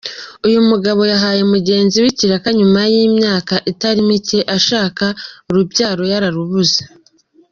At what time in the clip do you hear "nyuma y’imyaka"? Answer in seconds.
2.59-3.53